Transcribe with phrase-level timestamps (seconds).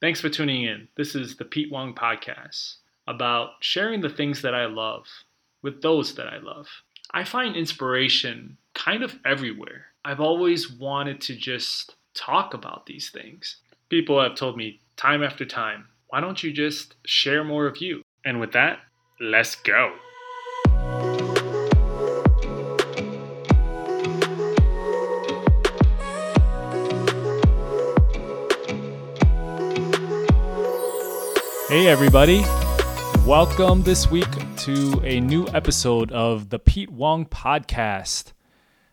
[0.00, 0.88] Thanks for tuning in.
[0.96, 5.04] This is the Pete Wong Podcast about sharing the things that I love
[5.62, 6.68] with those that I love.
[7.10, 9.88] I find inspiration kind of everywhere.
[10.02, 13.56] I've always wanted to just talk about these things.
[13.90, 18.02] People have told me time after time, why don't you just share more of you?
[18.24, 18.78] And with that,
[19.20, 19.92] let's go.
[31.70, 32.40] Hey, everybody.
[33.24, 34.26] Welcome this week
[34.56, 38.32] to a new episode of the Pete Wong Podcast.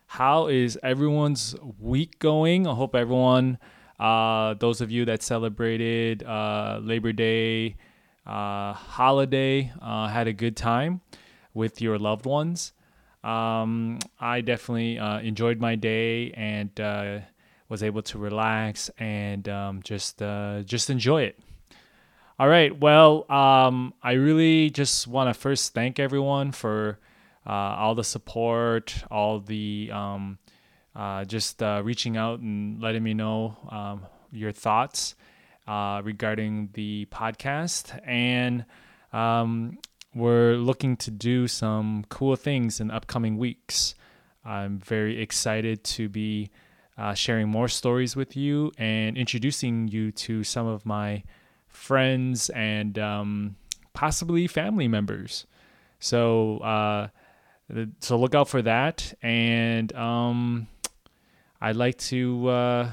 [0.06, 2.68] How is everyone's week going?
[2.68, 3.58] I hope everyone,
[3.98, 7.74] uh, those of you that celebrated uh, Labor Day
[8.24, 11.00] uh, holiday, uh, had a good time
[11.54, 12.74] with your loved ones.
[13.24, 17.18] Um, I definitely uh, enjoyed my day and uh,
[17.68, 21.40] was able to relax and um, just just enjoy it.
[22.40, 22.78] All right.
[22.78, 27.00] Well, um, I really just want to first thank everyone for
[27.44, 30.38] uh, all the support, all the um,
[30.94, 35.16] uh, just uh, reaching out and letting me know um, your thoughts
[35.66, 37.98] uh, regarding the podcast.
[38.06, 38.64] And
[39.12, 39.78] um,
[40.14, 43.96] we're looking to do some cool things in upcoming weeks.
[44.44, 46.50] I'm very excited to be
[46.96, 51.24] uh, sharing more stories with you and introducing you to some of my
[51.78, 53.56] friends, and um,
[53.94, 55.46] possibly family members.
[56.00, 57.08] So, uh,
[58.00, 59.14] so look out for that.
[59.22, 60.66] And um,
[61.60, 62.90] I'd like to uh,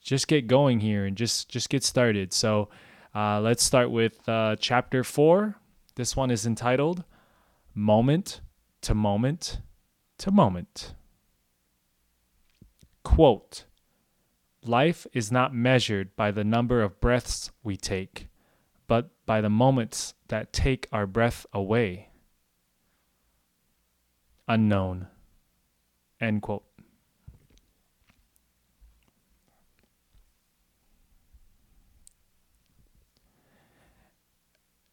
[0.00, 2.32] just get going here and just just get started.
[2.32, 2.68] So,
[3.14, 5.56] uh, let's start with uh, chapter four.
[5.96, 7.04] This one is entitled
[7.74, 8.40] "Moment
[8.82, 9.60] to Moment
[10.18, 10.94] to Moment."
[13.02, 13.64] Quote.
[14.64, 18.28] Life is not measured by the number of breaths we take,
[18.86, 22.10] but by the moments that take our breath away.
[24.46, 25.06] Unknown.
[26.20, 26.64] End quote.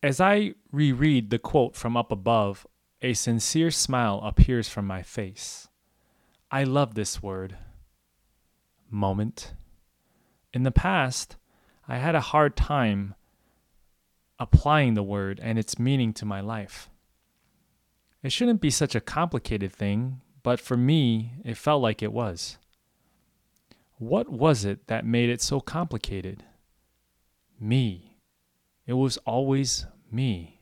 [0.01, 2.65] As I reread the quote from up above,
[3.01, 5.67] a sincere smile appears from my face.
[6.49, 7.57] I love this word
[8.89, 9.53] moment.
[10.57, 11.35] In the past,
[11.87, 13.13] I had a hard time
[14.39, 16.89] applying the word and its meaning to my life.
[18.23, 22.57] It shouldn't be such a complicated thing, but for me, it felt like it was.
[23.99, 26.43] What was it that made it so complicated?
[27.59, 28.17] Me.
[28.87, 30.59] It was always me.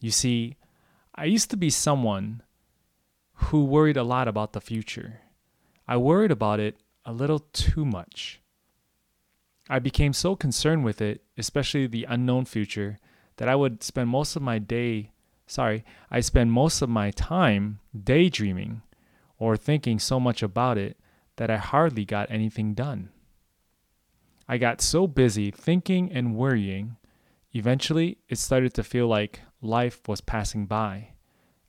[0.00, 0.56] You see,
[1.14, 2.42] I used to be someone
[3.34, 5.20] who worried a lot about the future.
[5.86, 8.40] I worried about it a little too much.
[9.68, 12.98] I became so concerned with it, especially the unknown future,
[13.36, 15.12] that I would spend most of my day,
[15.46, 18.82] sorry, I spend most of my time daydreaming
[19.38, 20.96] or thinking so much about it
[21.36, 23.10] that I hardly got anything done.
[24.48, 26.96] I got so busy thinking and worrying,
[27.52, 31.08] eventually it started to feel like life was passing by.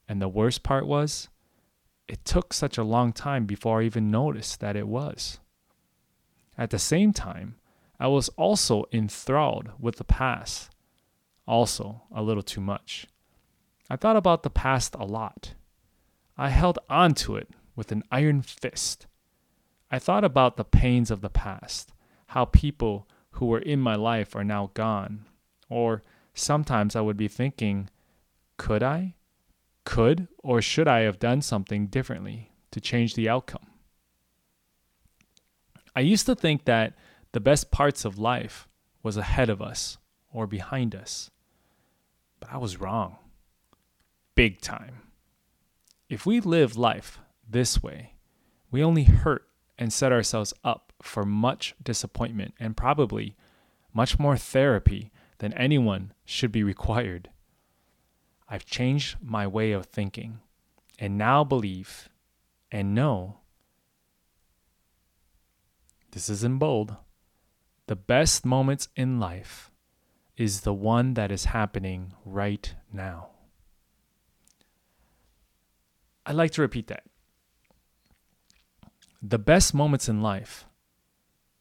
[0.08, 1.28] And the worst part was,
[2.06, 5.40] it took such a long time before I even noticed that it was.
[6.56, 7.56] At the same time,
[8.00, 10.70] I was also enthralled with the past,
[11.46, 13.06] also a little too much.
[13.90, 15.54] I thought about the past a lot.
[16.36, 19.06] I held on to it with an iron fist.
[19.90, 21.92] I thought about the pains of the past,
[22.28, 25.24] how people who were in my life are now gone.
[25.68, 26.02] Or
[26.34, 27.88] sometimes I would be thinking,
[28.56, 29.14] could I?
[29.84, 33.66] Could or should I have done something differently to change the outcome?
[35.96, 36.94] I used to think that
[37.32, 38.68] the best parts of life
[39.02, 39.98] was ahead of us
[40.32, 41.30] or behind us.
[42.40, 43.16] But I was wrong.
[44.34, 45.02] Big time.
[46.08, 47.18] If we live life
[47.48, 48.14] this way,
[48.70, 53.36] we only hurt and set ourselves up for much disappointment and probably
[53.92, 57.30] much more therapy than anyone should be required.
[58.48, 60.40] I've changed my way of thinking
[60.98, 62.08] and now believe
[62.72, 63.38] and know
[66.12, 66.96] this is in bold.
[67.88, 69.70] The best moments in life
[70.36, 73.30] is the one that is happening right now.
[76.26, 77.04] I'd like to repeat that.
[79.22, 80.66] The best moments in life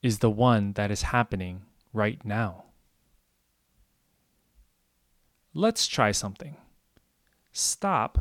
[0.04, 1.62] is the one that is happening
[1.94, 2.66] right now.
[5.54, 6.58] Let's try something
[7.54, 8.20] stop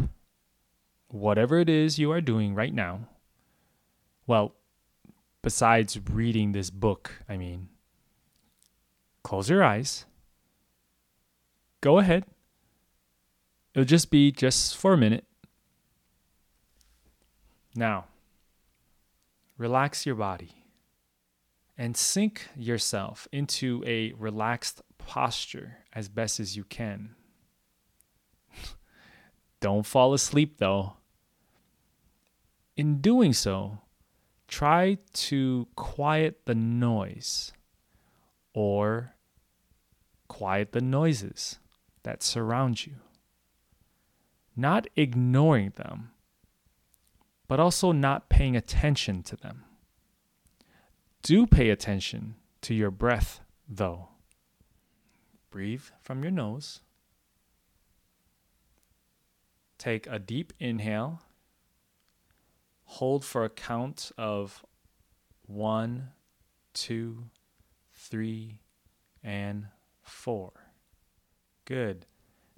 [1.08, 3.08] whatever it is you are doing right now.
[4.28, 4.54] Well,
[5.42, 7.68] besides reading this book, I mean,
[9.26, 10.04] close your eyes.
[11.80, 12.26] Go ahead.
[13.74, 15.24] It'll just be just for a minute.
[17.74, 18.04] Now,
[19.58, 20.62] relax your body
[21.76, 27.16] and sink yourself into a relaxed posture as best as you can.
[29.60, 30.98] Don't fall asleep though.
[32.76, 33.78] In doing so,
[34.46, 37.52] try to quiet the noise
[38.54, 39.15] or
[40.28, 41.58] quiet the noises
[42.02, 42.94] that surround you.
[44.54, 46.10] Not ignoring them,
[47.48, 49.64] but also not paying attention to them.
[51.22, 54.08] Do pay attention to your breath, though.
[55.50, 56.80] Breathe from your nose.
[59.78, 61.22] Take a deep inhale.
[62.84, 64.64] Hold for a count of
[65.46, 66.10] one,
[66.72, 67.24] two,
[67.92, 68.60] three,
[69.22, 69.66] and
[70.06, 70.52] four.
[71.64, 72.06] Good.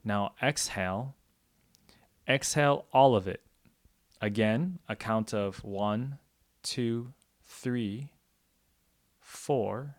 [0.04, 1.16] Now exhale.
[2.28, 3.42] Exhale all of it.
[4.20, 6.18] Again, a count of one,
[6.62, 7.12] two,
[7.44, 8.10] three,
[9.20, 9.96] four.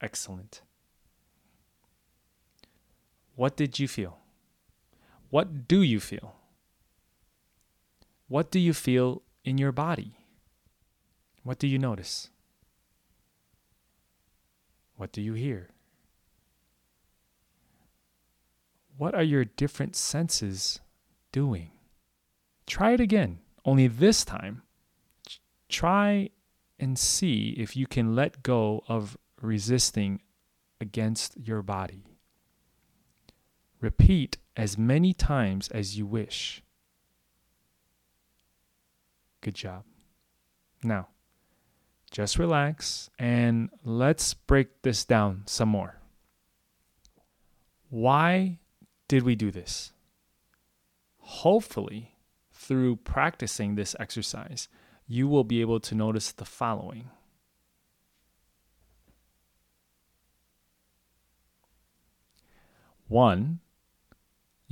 [0.00, 0.60] Excellent.
[3.36, 4.23] What did you feel?
[5.34, 6.36] What do you feel?
[8.28, 10.16] What do you feel in your body?
[11.42, 12.30] What do you notice?
[14.94, 15.70] What do you hear?
[18.96, 20.78] What are your different senses
[21.32, 21.72] doing?
[22.68, 24.62] Try it again, only this time,
[25.68, 26.30] try
[26.78, 30.22] and see if you can let go of resisting
[30.80, 32.04] against your body.
[33.80, 36.62] Repeat as many times as you wish.
[39.40, 39.84] Good job.
[40.82, 41.08] Now,
[42.10, 45.98] just relax and let's break this down some more.
[47.90, 48.58] Why
[49.08, 49.92] did we do this?
[51.18, 52.14] Hopefully,
[52.52, 54.68] through practicing this exercise,
[55.06, 57.10] you will be able to notice the following.
[63.08, 63.60] One,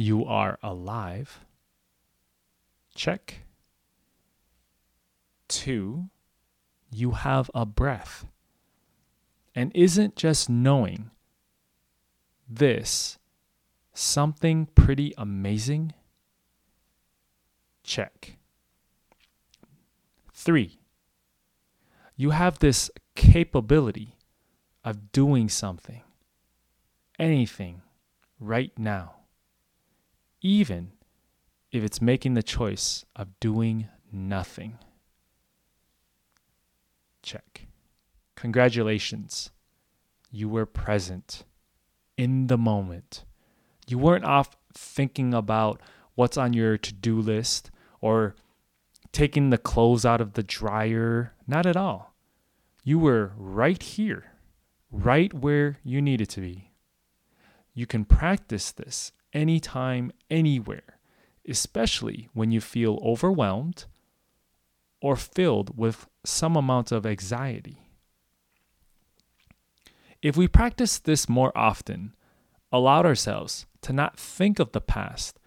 [0.03, 1.41] you are alive.
[2.95, 3.45] Check.
[5.49, 6.11] Two,
[6.91, 8.27] you have a breath.
[9.55, 11.11] And isn't just knowing
[12.49, 13.19] this
[13.95, 15.93] something pretty amazing?
[17.85, 18.37] Check.
[20.35, 20.79] Three,
[22.17, 24.17] you have this capability
[24.85, 26.03] of doing something,
[27.19, 27.83] anything
[28.41, 29.22] right now,
[30.43, 30.93] even
[31.71, 34.79] if it's making the choice of doing nothing.
[37.23, 37.67] Check.
[38.37, 39.51] Congratulations.
[40.31, 41.45] You were present
[42.17, 43.25] in the moment.
[43.87, 45.81] You weren't off thinking about
[46.15, 48.35] what's on your to do list or
[49.13, 51.33] taking the clothes out of the dryer.
[51.47, 52.15] Not at all.
[52.85, 54.33] You were right here,
[54.91, 56.73] right where you needed to be.
[57.75, 60.99] You can practice this anytime, anywhere,
[61.49, 63.87] especially when you feel overwhelmed
[65.01, 67.79] or filled with some amount of anxiety.
[70.23, 72.15] If we practice this more often,
[72.71, 75.39] allowed ourselves to not think of the past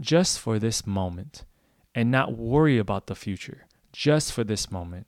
[0.00, 1.44] just for this moment
[1.94, 5.06] and not worry about the future just for this moment,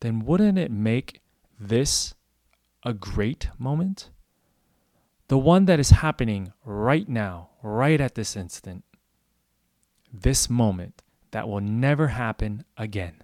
[0.00, 1.20] then wouldn't it make
[1.58, 2.14] this
[2.84, 4.10] a great moment?
[5.32, 8.84] The one that is happening right now, right at this instant,
[10.12, 13.14] this moment that will never happen again.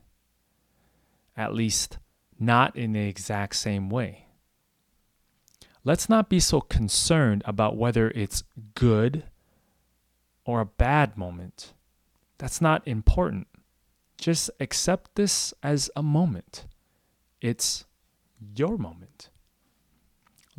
[1.37, 1.99] At least,
[2.41, 4.25] not in the exact same way.
[5.85, 8.43] Let's not be so concerned about whether it's
[8.75, 9.25] good
[10.47, 11.75] or a bad moment.
[12.39, 13.49] That's not important.
[14.17, 16.65] Just accept this as a moment.
[17.43, 17.85] It's
[18.57, 19.29] your moment.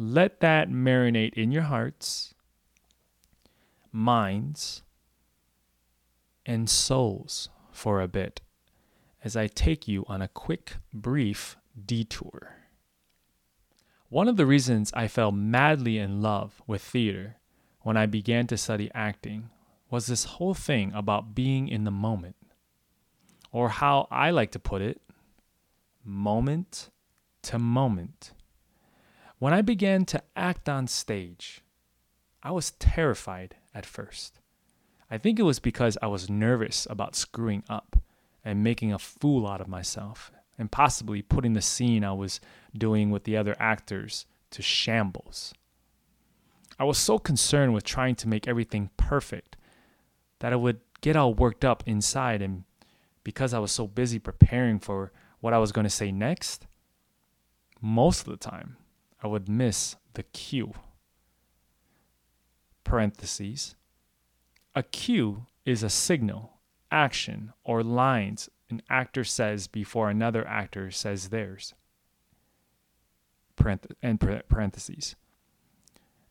[0.01, 2.33] Let that marinate in your hearts,
[3.91, 4.81] minds,
[6.45, 8.39] and souls for a bit
[9.25, 12.55] as I take you on a quick, brief detour.
[14.07, 17.35] One of the reasons I fell madly in love with theater
[17.81, 19.49] when I began to study acting
[19.89, 22.37] was this whole thing about being in the moment.
[23.51, 25.01] Or how I like to put it,
[26.05, 26.89] moment
[27.41, 28.31] to moment.
[29.39, 31.61] When I began to act on stage,
[32.43, 34.41] I was terrified at first.
[35.09, 37.95] I think it was because I was nervous about screwing up
[38.43, 42.41] and making a fool out of myself and possibly putting the scene I was
[42.77, 45.53] doing with the other actors to shambles.
[46.77, 49.55] I was so concerned with trying to make everything perfect
[50.39, 52.65] that I would get all worked up inside and
[53.23, 56.67] because I was so busy preparing for what I was going to say next,
[57.81, 58.75] most of the time
[59.21, 60.73] I would miss the cue.
[62.83, 63.75] Parentheses.
[64.75, 66.59] A cue is a signal,
[66.91, 71.73] action, or lines an actor says before another actor says theirs.
[73.55, 75.15] parentheses.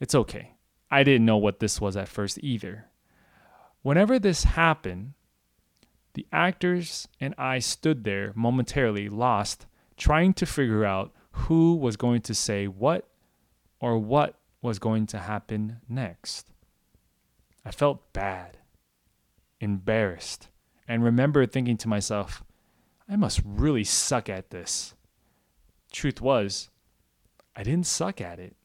[0.00, 0.54] It's okay.
[0.90, 2.86] I didn't know what this was at first either.
[3.82, 5.14] Whenever this happened,
[6.14, 9.66] the actors and I stood there momentarily lost,
[9.96, 11.12] trying to figure out
[11.46, 13.08] who was going to say what
[13.80, 16.50] or what was going to happen next.
[17.64, 18.58] I felt bad,
[19.60, 20.48] embarrassed,
[20.86, 22.42] and remember thinking to myself,
[23.08, 24.94] I must really suck at this.
[25.92, 26.70] Truth was,
[27.56, 28.56] I didn't suck at it.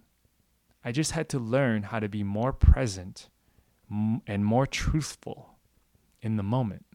[0.84, 3.30] I just had to learn how to be more present
[3.90, 5.58] and more truthful
[6.22, 6.86] in the moment.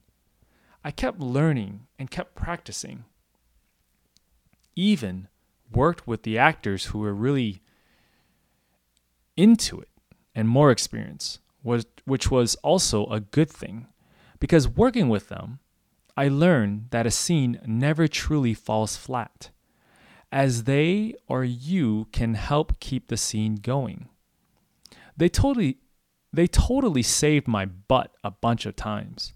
[0.85, 3.04] I kept learning and kept practicing.
[4.76, 5.28] Even
[5.72, 7.62] worked with the actors who were really
[9.37, 9.88] into it
[10.34, 13.87] and more experience, was, which was also a good thing.
[14.40, 15.58] Because working with them,
[16.16, 19.50] I learned that a scene never truly falls flat,
[20.32, 24.08] as they or you can help keep the scene going.
[25.16, 25.78] They totally
[26.32, 29.32] they totally saved my butt a bunch of times.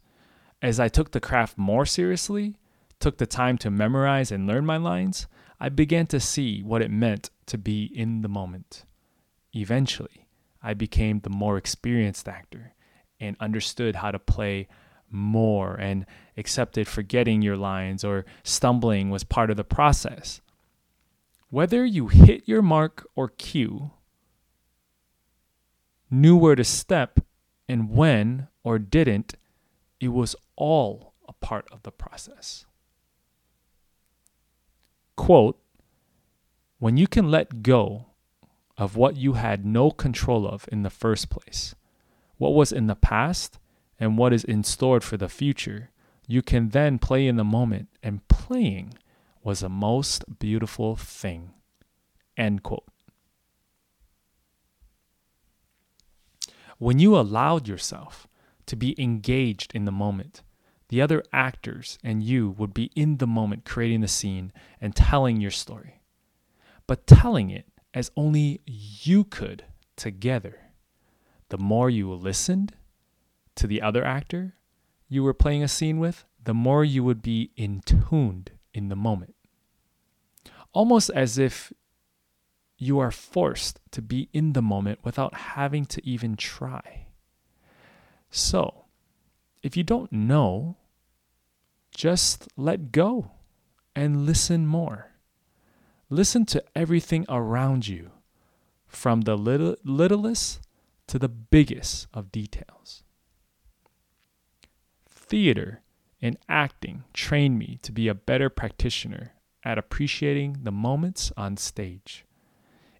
[0.61, 2.57] As I took the craft more seriously,
[3.01, 5.27] took the time to memorize and learn my lines,
[5.63, 8.85] I began to see what it meant to be in the moment.
[9.55, 10.27] Eventually,
[10.61, 12.75] I became the more experienced actor
[13.21, 14.67] and understood how to play
[15.09, 16.05] more and
[16.37, 20.41] accepted forgetting your lines or stumbling was part of the process.
[21.49, 23.93] Whether you hit your mark or cue,
[26.11, 27.21] knew where to step
[27.69, 29.35] and when or didn't,
[30.01, 32.67] it was all a part of the process.
[35.23, 35.57] Quote,
[36.81, 38.07] when you can let go
[38.77, 41.77] of what you had no control of in the first place,
[42.39, 43.61] what was in the past
[44.01, 45.91] and what is in store for the future,
[46.27, 48.95] you can then play in the moment, and playing
[49.45, 51.51] was a most beautiful thing.
[52.37, 52.89] End quote.
[56.79, 58.27] When you allowed yourself
[58.67, 60.43] to be engaged in the moment,
[60.93, 65.41] the other actors and you would be in the moment creating the scene and telling
[65.41, 66.03] your story.
[66.87, 69.65] But telling it as only you could
[69.97, 70.59] together.
[71.49, 72.75] The more you listened
[73.55, 74.55] to the other actor
[75.09, 78.97] you were playing a scene with, the more you would be in tuned in the
[78.97, 79.35] moment.
[80.75, 81.73] Almost as if
[82.77, 87.07] you are forced to be in the moment without having to even try.
[88.31, 88.85] So,
[89.63, 90.77] if you don't know,
[91.95, 93.33] just let go
[93.95, 95.11] and listen more.
[96.09, 98.11] Listen to everything around you,
[98.87, 100.61] from the little, littlest
[101.07, 103.03] to the biggest of details.
[105.09, 105.81] Theater
[106.21, 109.33] and acting trained me to be a better practitioner
[109.65, 112.25] at appreciating the moments on stage.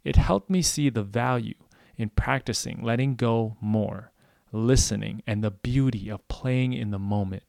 [0.05, 1.55] It helped me see the value
[1.97, 4.13] in practicing letting go more,
[4.53, 7.45] listening, and the beauty of playing in the moment.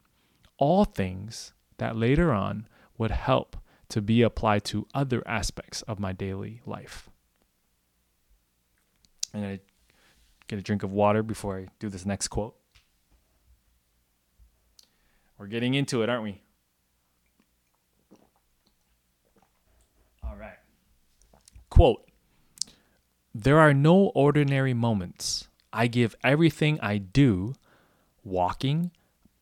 [0.58, 3.56] All things that later on would help
[3.88, 7.10] to be applied to other aspects of my daily life.
[9.32, 9.60] And I
[10.46, 12.54] get a drink of water before I do this next quote.
[15.38, 16.40] We're getting into it, aren't we?
[20.22, 20.58] All right.
[21.68, 22.08] Quote
[23.34, 25.48] There are no ordinary moments.
[25.72, 27.54] I give everything I do,
[28.22, 28.92] walking,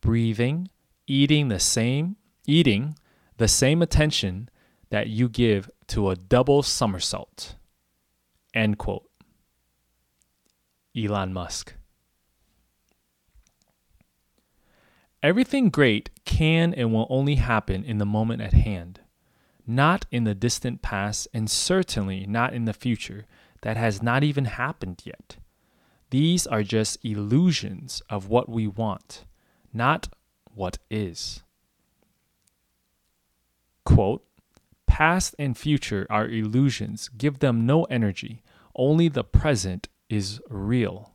[0.01, 0.71] breathing,
[1.13, 2.17] eating the same,
[2.47, 2.97] eating
[3.37, 4.49] the same attention
[4.89, 7.57] that you give to a double somersault.
[8.55, 9.07] End quote.
[10.97, 11.75] Elon Musk.
[15.23, 19.01] Everything great can and will only happen in the moment at hand,
[19.67, 23.27] not in the distant past, and certainly not in the future
[23.61, 25.37] that has not even happened yet.
[26.09, 29.25] These are just illusions of what we want,
[29.75, 30.09] not
[30.55, 31.43] what is.
[33.85, 34.25] Quote,
[34.87, 38.43] Past and future are illusions, give them no energy,
[38.77, 41.15] only the present is real.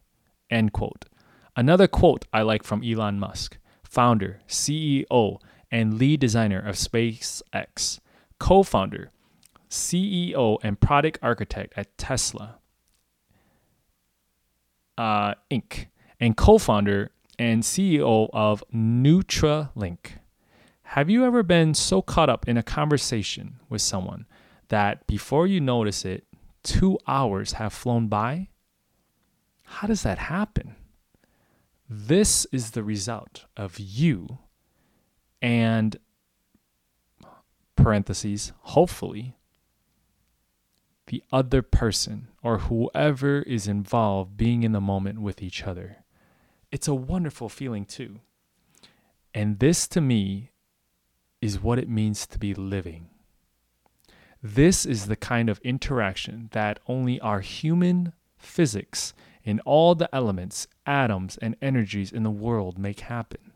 [0.49, 1.05] End quote.
[1.55, 5.39] Another quote I like from Elon Musk, founder, CEO,
[5.71, 7.99] and lead designer of SpaceX,
[8.39, 9.11] co founder,
[9.69, 12.57] CEO, and product architect at Tesla
[14.97, 15.87] uh, Inc.,
[16.19, 20.19] and co founder and CEO of Neuralink.
[20.81, 24.25] Have you ever been so caught up in a conversation with someone
[24.69, 26.25] that before you notice it,
[26.63, 28.49] two hours have flown by?
[29.63, 30.75] How does that happen?
[31.89, 34.39] This is the result of you
[35.41, 35.97] and
[37.75, 39.35] parentheses, hopefully,
[41.07, 45.97] the other person or whoever is involved being in the moment with each other.
[46.71, 48.19] It's a wonderful feeling, too.
[49.33, 50.51] And this to me
[51.41, 53.09] is what it means to be living.
[54.41, 60.67] This is the kind of interaction that only our human physics in all the elements,
[60.85, 63.53] atoms, and energies in the world make happen.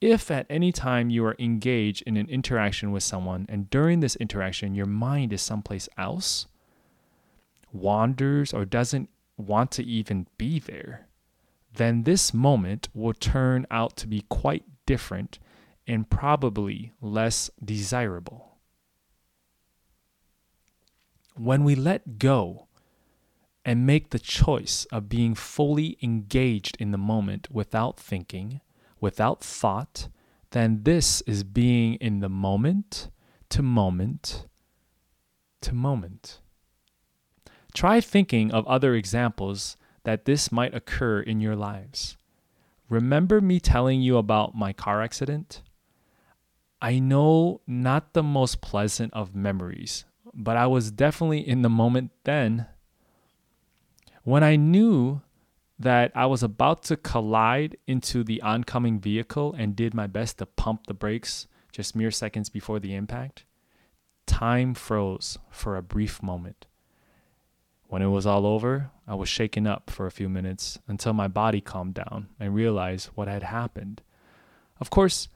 [0.00, 4.16] If at any time you are engaged in an interaction with someone and during this
[4.16, 6.46] interaction your mind is someplace else,
[7.72, 11.05] wanders, or doesn't want to even be there,
[11.76, 15.38] then this moment will turn out to be quite different
[15.86, 18.58] and probably less desirable.
[21.36, 22.66] When we let go
[23.64, 28.60] and make the choice of being fully engaged in the moment without thinking,
[29.00, 30.08] without thought,
[30.52, 33.10] then this is being in the moment
[33.50, 34.46] to moment
[35.60, 36.40] to moment.
[37.74, 39.76] Try thinking of other examples
[40.06, 42.16] that this might occur in your lives.
[42.88, 45.62] Remember me telling you about my car accident?
[46.80, 52.12] I know not the most pleasant of memories, but I was definitely in the moment
[52.22, 52.66] then.
[54.22, 55.22] When I knew
[55.76, 60.46] that I was about to collide into the oncoming vehicle and did my best to
[60.46, 63.44] pump the brakes just mere seconds before the impact,
[64.24, 66.66] time froze for a brief moment.
[67.88, 71.28] When it was all over, I was shaken up for a few minutes until my
[71.28, 74.02] body calmed down and realized what had happened.
[74.80, 75.28] Of course,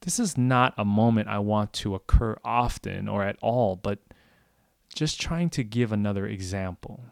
[0.00, 3.98] this is not a moment I want to occur often or at all, but
[4.94, 7.04] just trying to give another example.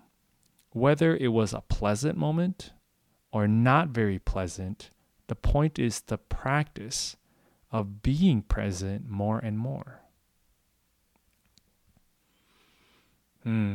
[0.70, 2.72] Whether it was a pleasant moment
[3.30, 4.90] or not very pleasant,
[5.26, 7.16] the point is the practice
[7.70, 10.00] of being present more and more.
[13.42, 13.74] Hmm.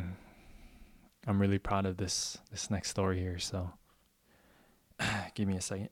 [1.29, 3.71] I'm really proud of this this next story here, so
[5.35, 5.89] give me a second.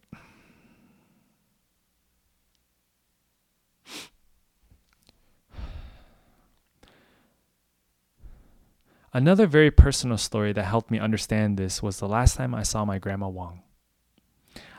[9.14, 12.84] Another very personal story that helped me understand this was the last time I saw
[12.84, 13.62] my grandma Wang.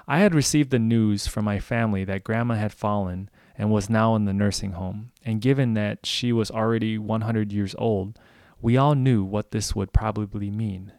[0.09, 4.16] I had received the news from my family that grandma had fallen and was now
[4.16, 8.18] in the nursing home, and given that she was already 100 years old,
[8.61, 10.92] we all knew what this would probably mean.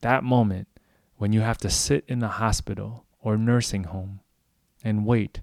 [0.00, 0.68] That moment
[1.16, 4.20] when you have to sit in the hospital or nursing home
[4.82, 5.40] and wait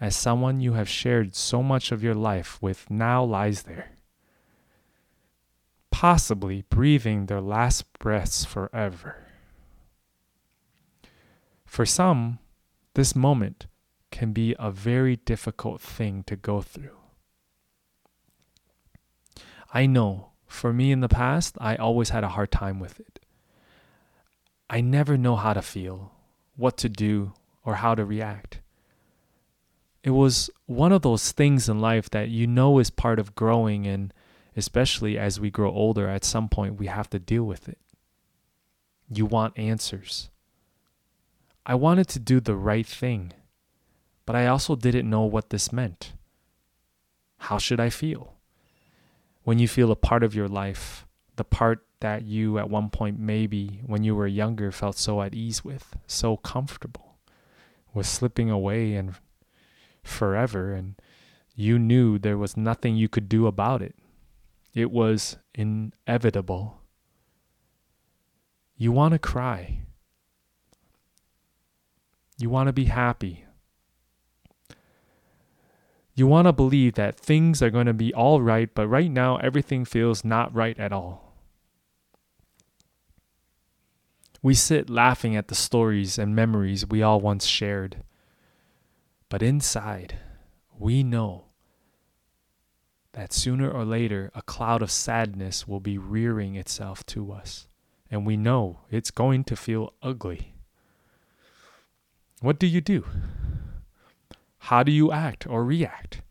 [0.00, 3.92] as someone you have shared so much of your life with now lies there
[6.02, 9.24] possibly breathing their last breaths forever.
[11.64, 12.40] For some,
[12.94, 13.66] this moment
[14.10, 17.01] can be a very difficult thing to go through.
[19.72, 23.20] I know for me in the past, I always had a hard time with it.
[24.68, 26.12] I never know how to feel,
[26.56, 27.32] what to do,
[27.64, 28.60] or how to react.
[30.04, 33.86] It was one of those things in life that you know is part of growing
[33.86, 34.12] and
[34.56, 37.78] especially as we grow older, at some point we have to deal with it.
[39.08, 40.28] You want answers.
[41.64, 43.32] I wanted to do the right thing,
[44.26, 46.12] but I also didn't know what this meant.
[47.38, 48.34] How should I feel?
[49.44, 53.18] When you feel a part of your life, the part that you at one point
[53.18, 57.16] maybe when you were younger felt so at ease with, so comfortable,
[57.94, 59.14] was slipping away and
[60.02, 60.94] forever, and
[61.54, 63.94] you knew there was nothing you could do about it.
[64.74, 66.80] It was inevitable.
[68.76, 69.80] You want to cry.
[72.38, 73.44] You want to be happy.
[76.14, 79.36] You want to believe that things are going to be all right, but right now
[79.36, 81.32] everything feels not right at all.
[84.42, 88.02] We sit laughing at the stories and memories we all once shared.
[89.28, 90.18] But inside,
[90.78, 91.44] we know
[93.12, 97.68] that sooner or later a cloud of sadness will be rearing itself to us,
[98.10, 100.54] and we know it's going to feel ugly.
[102.40, 103.04] What do you do?
[104.66, 106.22] How do you act or react?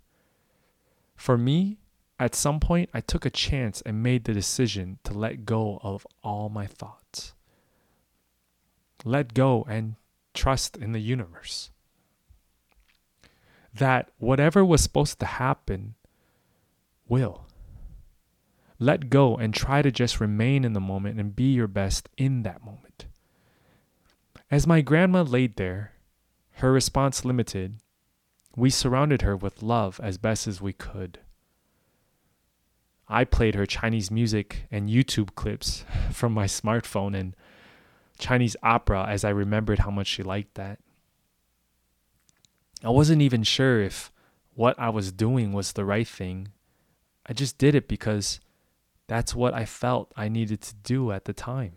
[1.17, 1.79] For me,
[2.17, 6.07] at some point, I took a chance and made the decision to let go of
[6.23, 7.33] all my thoughts.
[9.03, 9.95] Let go and
[10.33, 11.71] trust in the universe.
[13.73, 15.95] That whatever was supposed to happen
[17.09, 17.47] will.
[18.79, 22.43] Let go and try to just remain in the moment and be your best in
[22.43, 23.07] that moment.
[24.49, 25.91] As my grandma laid there,
[26.53, 27.75] her response limited,
[28.55, 31.19] we surrounded her with love as best as we could.
[33.07, 37.35] I played her Chinese music and YouTube clips from my smartphone and
[38.17, 40.79] Chinese opera as I remembered how much she liked that.
[42.83, 44.11] I wasn't even sure if
[44.53, 46.49] what I was doing was the right thing.
[47.25, 48.39] I just did it because
[49.07, 51.73] that's what I felt I needed to do at the time.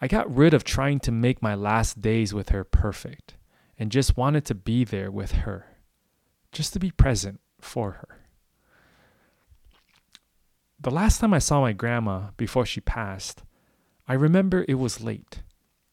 [0.00, 3.36] I got rid of trying to make my last days with her perfect
[3.82, 5.66] and just wanted to be there with her,
[6.52, 8.20] just to be present for her.
[10.78, 13.42] The last time I saw my grandma before she passed,
[14.06, 15.42] I remember it was late,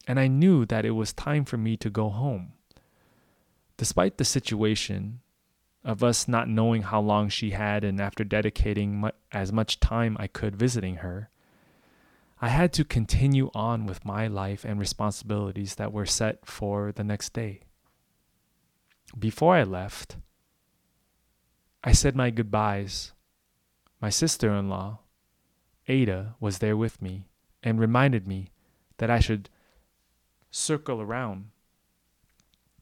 [0.08, 2.54] and I knew that it was time for me to go home.
[3.78, 5.22] Despite the situation
[5.84, 10.16] of us not knowing how long she had, and after dedicating mu- as much time
[10.20, 11.32] I could visiting her,
[12.40, 17.04] I had to continue on with my life and responsibilities that were set for the
[17.04, 17.64] next day.
[19.18, 20.18] Before I left,
[21.84, 23.14] I said my goodbyes.
[24.02, 25.00] My sister in law,
[25.88, 27.26] Ada, was there with me
[27.64, 28.50] and reminded me
[28.98, 29.50] that I should
[30.52, 31.50] circle around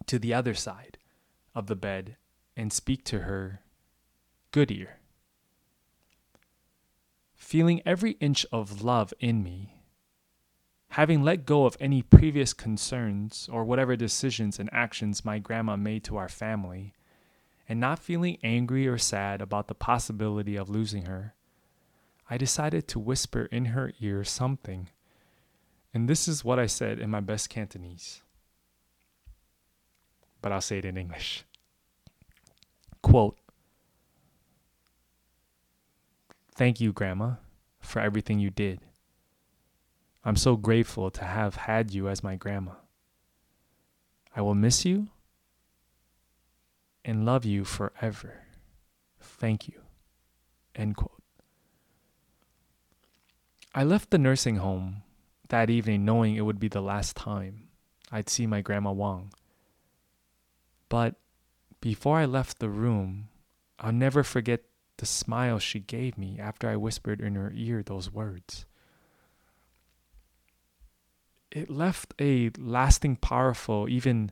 [0.06, 0.98] to the other side
[1.56, 2.18] of the bed
[2.56, 3.62] and speak to her
[4.52, 5.00] good ear.
[7.36, 9.77] Feeling every inch of love in me,
[10.89, 16.04] having let go of any previous concerns or whatever decisions and actions my grandma made
[16.06, 16.93] to our family,
[17.69, 21.34] and not feeling angry or sad about the possibility of losing her,
[22.30, 24.89] I decided to whisper in her ear something.
[25.93, 28.21] And this is what I said in my best Cantonese.
[30.41, 31.43] But I'll say it in English.
[33.02, 33.38] Quote
[36.56, 37.34] Thank you, Grandma,
[37.80, 38.82] for everything you did.
[40.28, 42.74] I'm so grateful to have had you as my grandma.
[44.36, 45.08] I will miss you
[47.06, 48.42] and love you forever.
[49.22, 49.80] Thank you.
[50.76, 51.24] End quote.
[53.74, 55.04] I left the nursing home
[55.48, 57.70] that evening knowing it would be the last time
[58.12, 59.32] I'd see my grandma Wang.
[60.90, 61.16] But
[61.80, 63.30] before I left the room,
[63.80, 64.63] I'll never forget
[64.98, 68.66] the smile she gave me after I whispered in her ear those words.
[71.52, 74.32] It left a lasting, powerful, even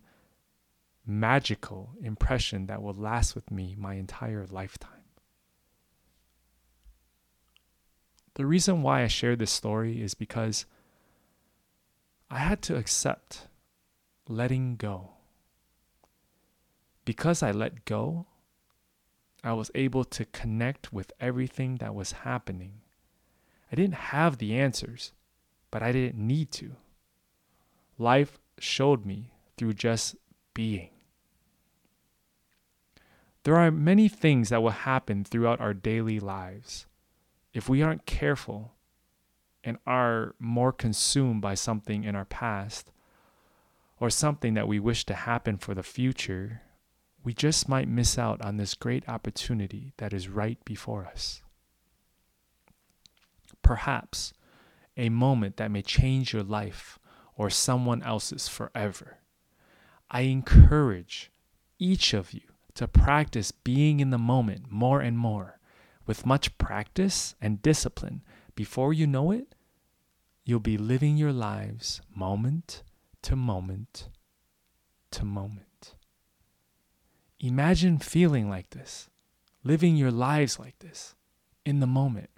[1.05, 4.91] magical impression that will last with me my entire lifetime.
[8.35, 10.65] The reason why I share this story is because
[12.29, 13.47] I had to accept
[14.27, 15.11] letting go.
[17.05, 18.25] Because I let go,
[19.43, 22.81] I was able to connect with everything that was happening.
[23.71, 25.13] I didn't have the answers,
[25.71, 26.75] but I didn't need to.
[27.97, 30.15] Life showed me through just
[30.53, 30.89] being.
[33.43, 36.87] There are many things that will happen throughout our daily lives
[37.55, 38.73] if we aren't careful
[39.63, 42.91] and are more consumed by something in our past
[43.97, 46.61] or something that we wish to happen for the future,
[47.23, 51.43] we just might miss out on this great opportunity that is right before us.
[53.61, 54.33] Perhaps
[54.97, 56.99] a moment that may change your life
[57.35, 59.17] or someone else's forever.
[60.09, 61.31] I encourage
[61.79, 62.41] each of you
[62.75, 65.59] to practice being in the moment more and more
[66.05, 68.21] with much practice and discipline,
[68.55, 69.55] before you know it,
[70.43, 72.83] you'll be living your lives moment
[73.23, 74.09] to moment
[75.11, 75.95] to moment.
[77.39, 79.09] Imagine feeling like this,
[79.63, 81.15] living your lives like this,
[81.65, 82.29] in the moment,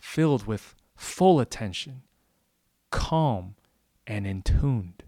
[0.00, 2.02] filled with full attention,
[2.90, 3.56] calm,
[4.06, 5.02] and in tuned.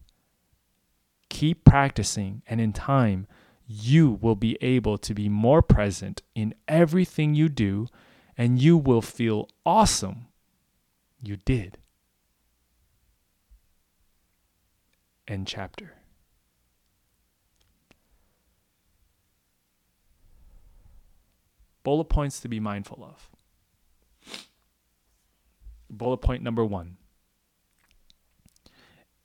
[1.29, 3.27] Keep practicing, and in time,
[3.67, 7.89] you will be able to be more present in everything you do,
[8.39, 10.27] and you will feel awesome.
[11.23, 11.79] You did.
[15.27, 15.95] End chapter.
[21.83, 23.31] Bullet points to be mindful of.
[25.89, 26.97] Bullet point number one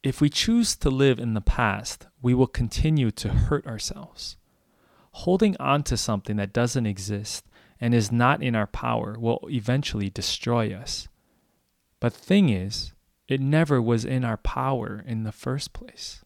[0.03, 4.35] If we choose to live in the past, we will continue to hurt ourselves.
[5.11, 7.45] Holding on to something that doesn't exist
[7.79, 11.07] and is not in our power will eventually destroy us.
[11.99, 12.93] But thing is,
[13.27, 16.25] it never was in our power in the first place.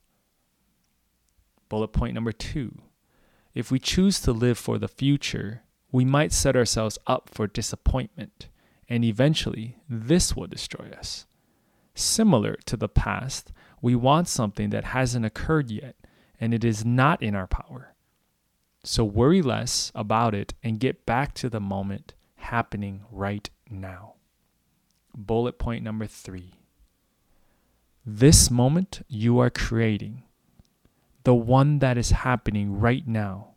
[1.68, 2.82] Bullet point number 2.
[3.54, 8.48] If we choose to live for the future, we might set ourselves up for disappointment,
[8.88, 11.26] and eventually this will destroy us.
[11.94, 13.52] Similar to the past,
[13.86, 15.96] we want something that hasn't occurred yet,
[16.40, 17.94] and it is not in our power.
[18.84, 24.16] So worry less about it and get back to the moment happening right now.
[25.16, 26.56] Bullet point number three
[28.04, 30.24] this moment you are creating,
[31.24, 33.50] the one that is happening right now,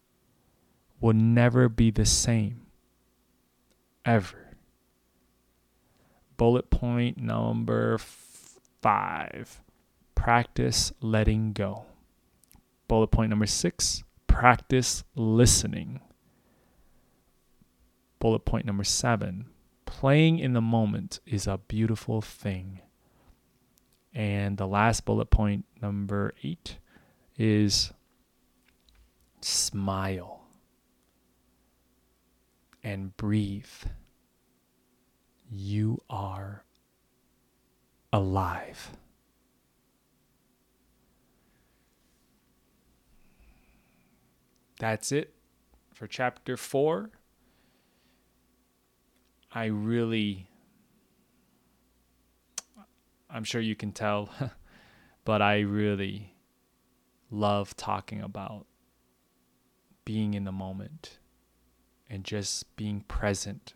[1.01, 2.67] will never be the same.
[4.05, 4.59] Ever.
[6.37, 9.63] Bullet point number five
[10.19, 11.85] practice letting go.
[12.89, 16.01] Bullet point number six practice listening.
[18.19, 19.47] Bullet point number seven
[19.87, 22.81] playing in the moment is a beautiful thing.
[24.13, 26.79] And the last bullet point, number eight,
[27.37, 27.93] is
[29.41, 30.41] smile
[32.83, 33.67] and breathe.
[35.49, 36.65] You are
[38.13, 38.91] alive.
[44.79, 45.35] That's it
[45.93, 47.11] for chapter four.
[49.51, 50.49] I really,
[53.31, 54.31] I'm sure you can tell,
[55.25, 56.35] but I really
[57.31, 58.67] love talking about
[60.05, 61.19] being in the moment
[62.09, 63.75] and just being present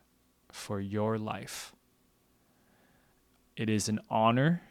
[0.51, 1.75] for your life.
[3.57, 4.63] It is an honor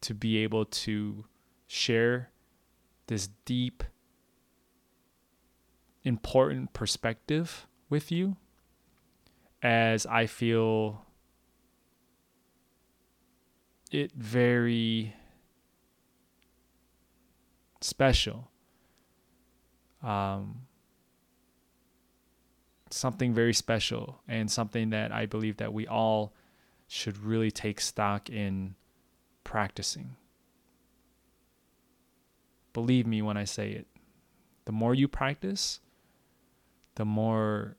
[0.00, 1.24] to be able to
[1.66, 2.30] share
[3.06, 3.84] this deep
[6.04, 8.36] important perspective with you
[9.62, 11.06] as I feel
[13.90, 15.14] it very
[17.80, 18.50] special.
[20.02, 20.62] Um,
[22.90, 26.32] something very special and something that I believe that we all
[26.88, 28.74] should really take stock in
[29.44, 30.16] practicing.
[32.72, 33.86] Believe me when I say it.
[34.64, 35.80] The more you practice,
[36.94, 37.76] the more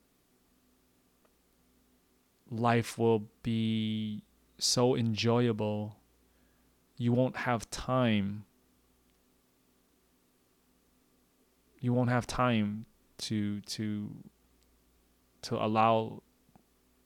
[2.49, 4.23] life will be
[4.58, 5.95] so enjoyable.
[6.97, 8.45] You won't have time.
[11.80, 12.86] You won't have time
[13.19, 14.10] to to
[15.43, 16.23] to allow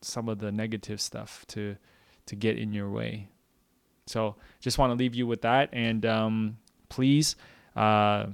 [0.02, 1.78] some of the negative stuff to
[2.28, 3.30] to get in your way.
[4.06, 6.58] So just want to leave you with that, and um,
[6.89, 7.36] please
[7.76, 8.28] uh,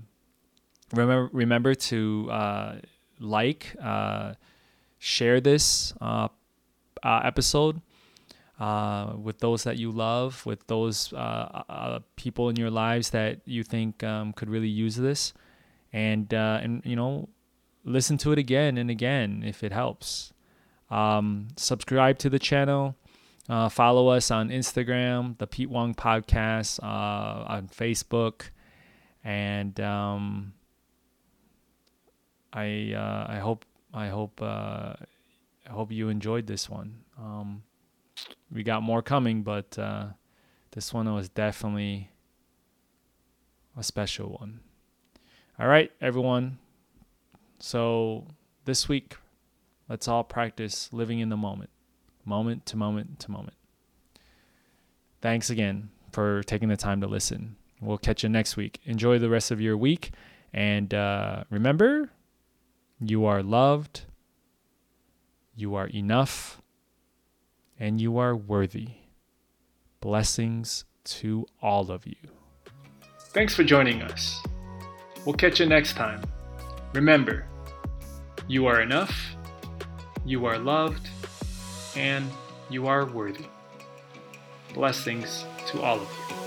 [0.94, 2.76] remember remember to uh,
[3.20, 4.34] like, uh,
[5.00, 6.28] share this uh,
[7.04, 7.82] uh, episode
[8.60, 13.64] uh, with those that you love, with those uh, people in your lives that you
[13.64, 15.34] think um, could really use this,
[15.92, 17.30] and and you know,
[17.84, 20.34] listen to it again and again if it helps.
[20.90, 22.96] Um, subscribe to the channel.
[23.50, 28.50] Uh, follow us on Instagram, the Pete Wong Podcast, uh, on Facebook,
[29.24, 30.54] and um,
[32.54, 34.94] I uh, I hope I hope uh,
[35.68, 37.00] I hope you enjoyed this one.
[37.18, 37.64] Um,
[38.52, 40.08] we got more coming, but uh,
[40.72, 42.12] this one was definitely
[43.78, 44.60] a special one.
[45.60, 46.60] All right, everyone.
[47.60, 48.28] So
[48.66, 49.16] this week,
[49.90, 51.70] let's all practice living in the moment,
[52.26, 53.56] moment to moment to moment.
[55.22, 57.56] Thanks again for taking the time to listen.
[57.82, 58.80] We'll catch you next week.
[58.86, 60.12] Enjoy the rest of your week.
[60.54, 62.12] And uh, remember,
[63.10, 64.02] you are loved,
[65.56, 66.62] you are enough,
[67.80, 68.90] and you are worthy.
[70.00, 72.16] Blessings to all of you.
[73.30, 74.42] Thanks for joining us.
[75.26, 76.22] We'll catch you next time.
[76.94, 77.46] Remember,
[78.48, 79.36] you are enough,
[80.26, 81.10] you are loved,
[81.96, 82.30] and
[82.70, 83.46] you are worthy.
[84.74, 86.43] Blessings to all of you.